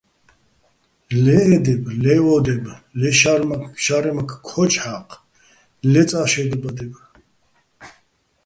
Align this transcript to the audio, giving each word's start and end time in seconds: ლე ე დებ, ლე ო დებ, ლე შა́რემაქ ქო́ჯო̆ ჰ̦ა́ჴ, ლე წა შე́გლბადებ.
ლე 1.23 1.39
ე 1.55 1.57
დებ, 1.65 1.83
ლე 2.03 2.15
ო 2.33 2.35
დებ, 2.45 2.63
ლე 2.99 3.09
შა́რემაქ 3.85 4.31
ქო́ჯო̆ 4.47 4.81
ჰ̦ა́ჴ, 4.85 5.09
ლე 5.91 6.01
წა 6.09 6.21
შე́გლბადებ. 6.31 6.93